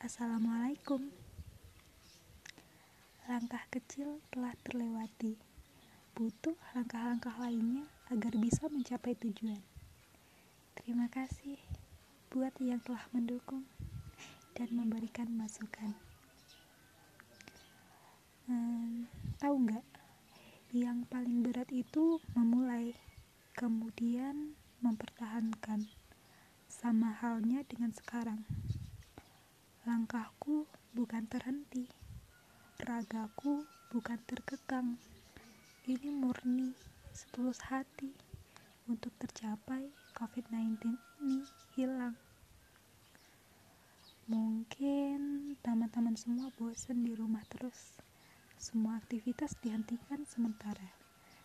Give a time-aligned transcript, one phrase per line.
[0.00, 1.12] Assalamualaikum.
[3.28, 5.36] Langkah kecil telah terlewati.
[6.16, 9.60] Butuh langkah-langkah lainnya agar bisa mencapai tujuan.
[10.72, 11.60] Terima kasih
[12.32, 13.68] buat yang telah mendukung
[14.56, 15.92] dan memberikan masukan.
[18.48, 19.04] Hmm,
[19.36, 19.84] tahu nggak?
[20.72, 22.96] Yang paling berat itu memulai,
[23.52, 25.84] kemudian mempertahankan.
[26.72, 28.48] Sama halnya dengan sekarang.
[29.98, 30.62] Langkahku
[30.94, 31.82] bukan terhenti
[32.86, 34.94] ragaku bukan terkekang.
[35.90, 36.70] Ini murni
[37.10, 38.06] setulus hati
[38.86, 40.94] untuk tercapai COVID-19
[41.26, 41.42] ini
[41.74, 42.14] hilang.
[44.30, 47.98] Mungkin teman-teman semua bosan di rumah terus.
[48.54, 50.94] Semua aktivitas dihentikan sementara.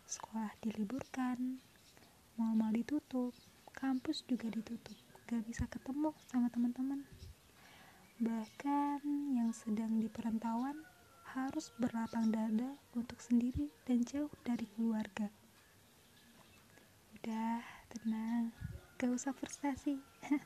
[0.06, 1.58] Sekolah diliburkan,
[2.38, 3.34] mal-mal ditutup,
[3.74, 4.94] kampus juga ditutup.
[5.26, 7.02] Gak bisa ketemu sama teman-teman.
[8.24, 9.04] Bahkan
[9.36, 10.80] yang sedang di perantauan
[11.36, 15.28] harus berlapang dada untuk sendiri dan jauh dari keluarga.
[17.20, 17.60] Udah,
[17.92, 18.56] tenang,
[18.96, 20.00] gak usah frustasi.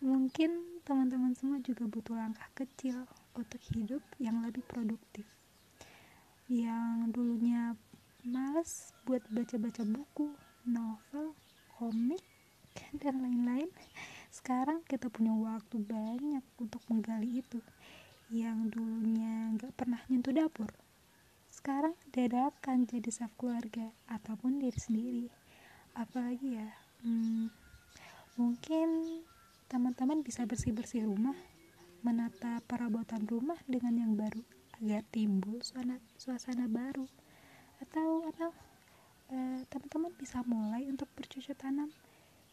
[0.00, 3.04] Mungkin teman-teman semua juga butuh langkah kecil
[3.36, 5.28] untuk hidup yang lebih produktif.
[6.48, 7.76] Yang dulunya
[8.24, 10.32] males buat baca-baca buku,
[10.64, 11.36] novel,
[11.76, 12.24] komik,
[13.04, 13.68] dan lain-lain,
[14.36, 17.64] sekarang kita punya waktu banyak untuk menggali itu.
[18.28, 20.68] Yang dulunya nggak pernah nyentuh dapur
[21.56, 25.26] sekarang dadakan jadi staff keluarga ataupun diri sendiri.
[25.96, 26.68] Apalagi ya
[27.00, 27.48] hmm,
[28.36, 29.18] mungkin
[29.66, 31.34] teman-teman bisa bersih-bersih rumah
[32.04, 34.44] menata perabotan rumah dengan yang baru
[34.78, 37.08] agar timbul suasana, suasana baru.
[37.80, 38.52] Atau atau
[39.32, 41.88] uh, teman-teman bisa mulai untuk bercocok tanam.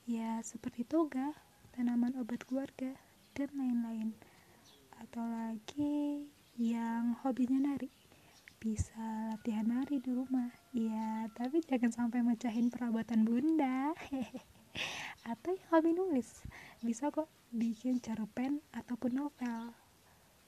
[0.08, 1.36] Ya seperti toga
[1.74, 2.94] tanaman obat keluarga
[3.34, 4.14] dan lain-lain.
[5.02, 7.90] Atau lagi yang hobinya nari.
[8.62, 10.54] Bisa latihan nari di rumah.
[10.70, 13.98] Ya tapi jangan sampai mecahin perabatan bunda.
[15.34, 16.46] Atau yang hobi nulis.
[16.86, 19.74] Bisa kok bikin cerpen ataupun novel.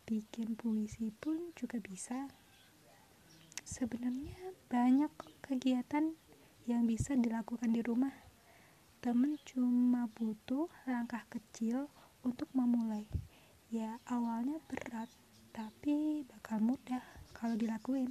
[0.05, 2.29] Bikin puisi pun juga bisa.
[3.66, 5.09] Sebenarnya banyak
[5.41, 6.13] kegiatan
[6.69, 8.13] yang bisa dilakukan di rumah
[9.05, 11.85] temen cuma butuh langkah kecil
[12.25, 13.05] untuk memulai.
[13.69, 15.05] Ya awalnya berat
[15.53, 17.05] tapi bakal mudah
[17.38, 18.09] kalau dilakuin.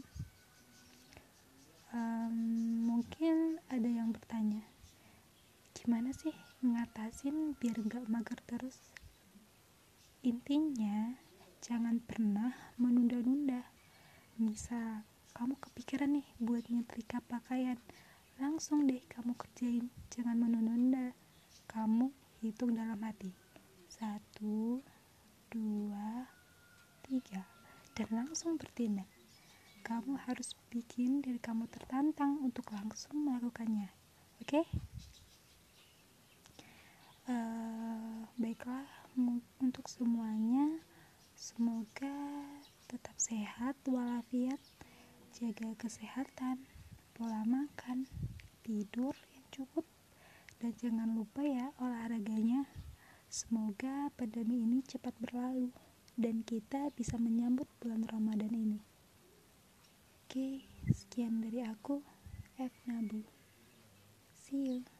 [1.91, 4.62] Um, mungkin ada yang bertanya
[5.75, 6.31] gimana sih
[6.62, 8.78] ngatasin biar gak mager terus?
[10.22, 11.11] Intinya
[11.59, 13.66] jangan pernah menunda-nunda.
[14.38, 15.03] Misal
[15.34, 17.82] kamu kepikiran nih buat nyetrika pakaian
[18.34, 20.74] langsung deh kamu kerjain jangan menunda-nunda
[22.54, 23.34] hitung dalam hati
[23.91, 24.78] satu
[25.50, 26.22] dua,
[27.03, 27.42] tiga,
[27.98, 29.10] dan langsung bertindak.
[29.82, 33.91] Kamu harus bikin diri kamu tertantang untuk langsung melakukannya.
[34.38, 34.62] Oke?
[34.62, 34.66] Okay?
[37.26, 38.87] Uh, eh, baiklah,
[39.59, 40.78] untuk semuanya,
[41.34, 42.14] semoga
[42.87, 44.62] tetap sehat walafiat,
[45.34, 46.62] jaga kesehatan,
[47.19, 48.06] pola makan,
[48.62, 49.82] tidur yang cukup,
[50.64, 52.64] dan jangan lupa ya olahraganya.
[53.28, 55.69] Semoga pandemi ini cepat berlalu
[56.16, 58.80] dan kita bisa menyambut bulan Ramadan ini.
[60.25, 62.00] Oke, sekian dari aku,
[62.56, 63.28] F Nabu.
[64.32, 64.94] See you.